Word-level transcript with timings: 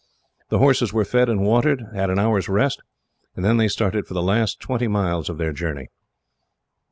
The 0.49 0.57
horses 0.57 0.91
were 0.91 1.05
fed 1.05 1.29
and 1.29 1.41
watered, 1.45 1.79
and 1.79 1.95
had 1.95 2.09
an 2.09 2.17
hour's 2.17 2.49
rest, 2.49 2.81
and 3.35 3.45
then 3.45 3.57
they 3.57 3.67
started 3.67 4.07
for 4.07 4.15
the 4.15 4.23
last 4.23 4.59
twenty 4.59 4.87
miles 4.87 5.29
of 5.29 5.37
their 5.37 5.53
journey. 5.53 5.89